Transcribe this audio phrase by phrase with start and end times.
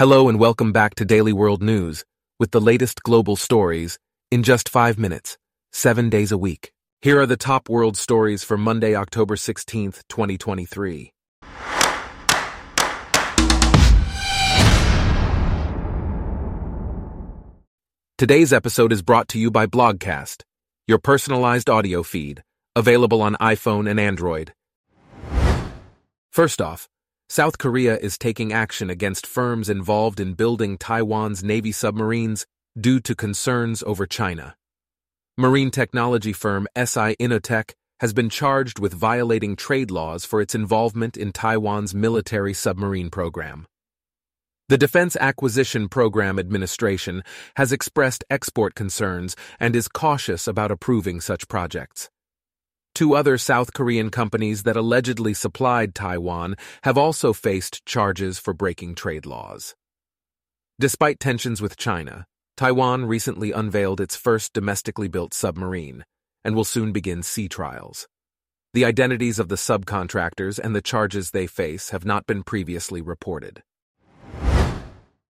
[0.00, 2.06] Hello and welcome back to Daily World News
[2.38, 3.98] with the latest global stories
[4.30, 5.36] in just five minutes,
[5.74, 6.72] seven days a week.
[7.02, 11.12] Here are the top world stories for Monday, October 16th, 2023.
[18.16, 20.44] Today's episode is brought to you by Blogcast,
[20.86, 22.42] your personalized audio feed,
[22.74, 24.54] available on iPhone and Android.
[26.32, 26.88] First off,
[27.30, 32.44] South Korea is taking action against firms involved in building Taiwan's Navy submarines
[32.76, 34.56] due to concerns over China.
[35.38, 41.16] Marine technology firm SI Innotech has been charged with violating trade laws for its involvement
[41.16, 43.64] in Taiwan's military submarine program.
[44.68, 47.22] The Defense Acquisition Program Administration
[47.54, 52.10] has expressed export concerns and is cautious about approving such projects.
[52.94, 58.94] Two other South Korean companies that allegedly supplied Taiwan have also faced charges for breaking
[58.94, 59.74] trade laws.
[60.78, 62.26] Despite tensions with China,
[62.56, 66.04] Taiwan recently unveiled its first domestically built submarine
[66.44, 68.08] and will soon begin sea trials.
[68.74, 73.62] The identities of the subcontractors and the charges they face have not been previously reported.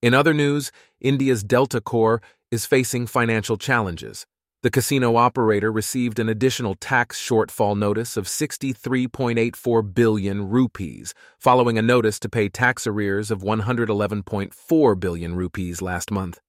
[0.00, 4.26] In other news, India's Delta Corp is facing financial challenges
[4.62, 11.82] the casino operator received an additional tax shortfall notice of 63.84 billion rupees, following a
[11.82, 16.40] notice to pay tax arrears of 111.4 billion rupees last month.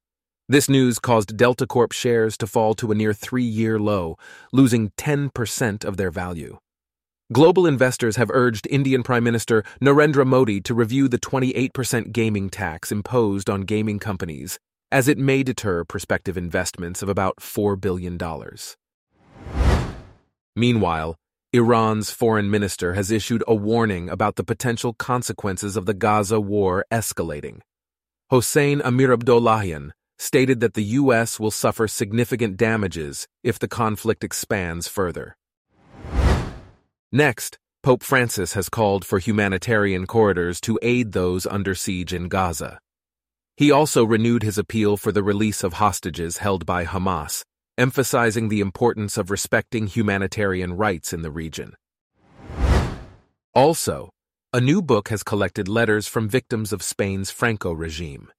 [0.47, 4.17] This news caused Delta Corp shares to fall to a near three year low,
[4.51, 6.57] losing 10% of their value.
[7.31, 12.91] Global investors have urged Indian Prime Minister Narendra Modi to review the 28% gaming tax
[12.91, 14.57] imposed on gaming companies
[14.91, 18.17] as it may deter prospective investments of about $4 billion.
[20.55, 21.15] Meanwhile,
[21.51, 26.85] Iran's foreign minister has issued a warning about the potential consequences of the Gaza war
[26.91, 27.61] escalating.
[28.29, 31.39] Hossein Amirabdollahian stated that the U.S.
[31.39, 35.35] will suffer significant damages if the conflict expands further.
[37.11, 42.79] Next, Pope Francis has called for humanitarian corridors to aid those under siege in Gaza.
[43.59, 47.43] He also renewed his appeal for the release of hostages held by Hamas,
[47.77, 51.75] emphasizing the importance of respecting humanitarian rights in the region.
[53.53, 54.11] Also,
[54.53, 58.31] a new book has collected letters from victims of Spain's Franco regime.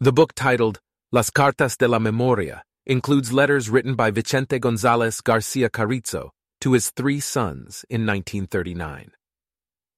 [0.00, 0.80] The book titled
[1.12, 6.28] Las Cartas de la Memoria includes letters written by Vicente González Garcia Carrizo
[6.60, 9.12] to his three sons in 1939.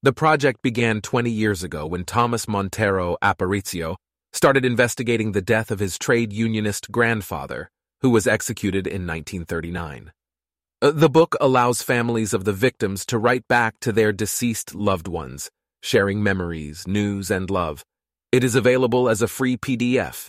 [0.01, 3.97] The project began 20 years ago when Thomas Montero Aparicio
[4.35, 10.11] started investigating the death of his trade unionist grandfather, who was executed in 1939.
[10.81, 15.07] Uh, the book allows families of the victims to write back to their deceased loved
[15.07, 15.49] ones,
[15.81, 17.85] sharing memories, news, and love.
[18.33, 20.27] It is available as a free PDF.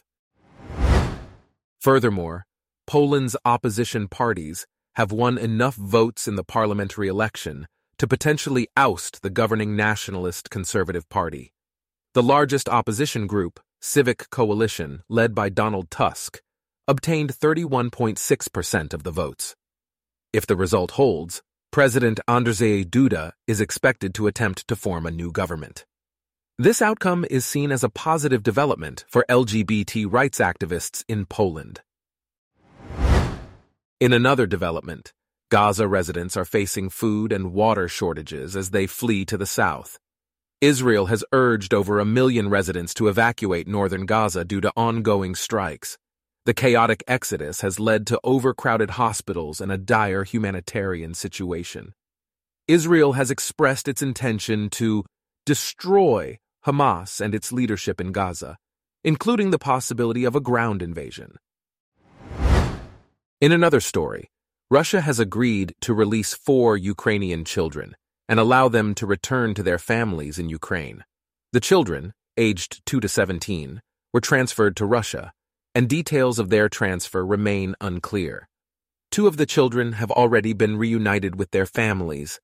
[1.81, 2.47] Furthermore,
[2.87, 7.67] Poland's opposition parties have won enough votes in the parliamentary election
[7.99, 11.53] to potentially oust the governing Nationalist Conservative Party.
[12.15, 16.41] The largest opposition group, Civic Coalition, led by Donald Tusk,
[16.89, 19.55] obtained 31.6% of the votes.
[20.33, 25.31] If the result holds, President Andrzej Duda is expected to attempt to form a new
[25.31, 25.85] government.
[26.59, 31.83] This outcome is seen as a positive development for LGBT rights activists in Poland.
[34.01, 35.13] In another development,
[35.51, 39.99] Gaza residents are facing food and water shortages as they flee to the south.
[40.63, 45.99] Israel has urged over a million residents to evacuate northern Gaza due to ongoing strikes.
[46.47, 51.93] The chaotic exodus has led to overcrowded hospitals and a dire humanitarian situation.
[52.67, 55.05] Israel has expressed its intention to
[55.45, 58.57] destroy Hamas and its leadership in Gaza,
[59.05, 61.37] including the possibility of a ground invasion.
[63.43, 64.31] In another story,
[64.71, 67.95] Russia has agreed to release four Ukrainian children
[68.29, 71.05] and allow them to return to their families in Ukraine.
[71.53, 73.81] The children, aged 2 to 17,
[74.13, 75.33] were transferred to Russia,
[75.75, 78.49] and details of their transfer remain unclear.
[79.11, 82.41] Two of the children have already been reunited with their families,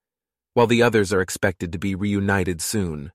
[0.54, 3.12] while the others are expected to be reunited soon.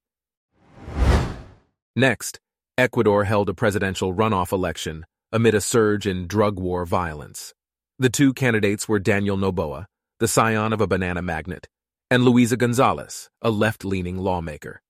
[1.96, 2.40] Next,
[2.78, 7.54] Ecuador held a presidential runoff election amid a surge in drug war violence.
[8.00, 9.86] The two candidates were Daniel Noboa,
[10.20, 11.68] the scion of a banana magnate,
[12.10, 14.82] and Luisa Gonzalez, a left leaning lawmaker.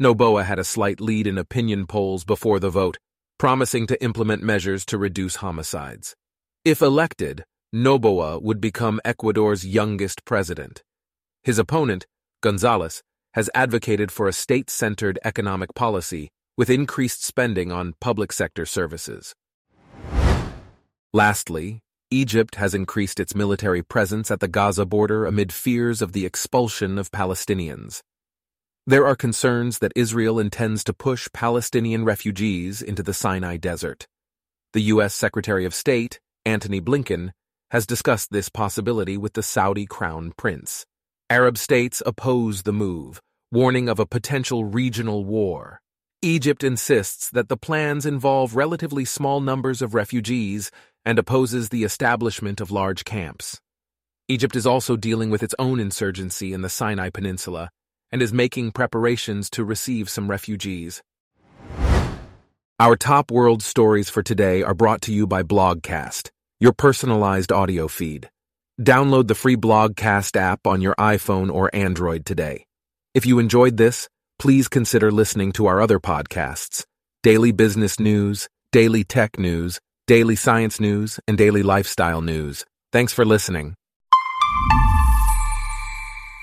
[0.00, 2.98] Noboa had a slight lead in opinion polls before the vote,
[3.38, 6.14] promising to implement measures to reduce homicides.
[6.64, 7.44] If elected,
[7.74, 10.82] Noboa would become Ecuador's youngest president.
[11.42, 12.06] His opponent,
[12.42, 18.66] Gonzalez, has advocated for a state centered economic policy with increased spending on public sector
[18.66, 19.34] services.
[21.12, 26.24] Lastly, Egypt has increased its military presence at the Gaza border amid fears of the
[26.24, 28.00] expulsion of Palestinians.
[28.86, 34.06] There are concerns that Israel intends to push Palestinian refugees into the Sinai Desert.
[34.72, 35.14] The U.S.
[35.14, 37.32] Secretary of State, Antony Blinken,
[37.72, 40.86] has discussed this possibility with the Saudi crown prince.
[41.28, 43.20] Arab states oppose the move,
[43.52, 45.82] warning of a potential regional war.
[46.22, 50.70] Egypt insists that the plans involve relatively small numbers of refugees
[51.04, 53.60] and opposes the establishment of large camps.
[54.28, 57.70] Egypt is also dealing with its own insurgency in the Sinai Peninsula
[58.12, 61.02] and is making preparations to receive some refugees.
[62.80, 66.30] Our top world stories for today are brought to you by Blogcast,
[66.60, 68.30] your personalized audio feed.
[68.80, 72.66] Download the free Blogcast app on your iPhone or Android today.
[73.14, 74.08] If you enjoyed this,
[74.38, 76.84] please consider listening to our other podcasts
[77.24, 82.64] Daily Business News, Daily Tech News, Daily Science News, and Daily Lifestyle News.
[82.92, 83.74] Thanks for listening.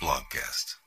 [0.04, 0.75] Blogcast.